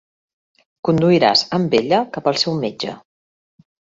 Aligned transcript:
Conduiràs 0.89 1.43
amb 1.59 1.77
ella 1.81 2.01
cap 2.17 2.31
al 2.31 2.41
seu 2.45 2.57
metge. 2.65 2.97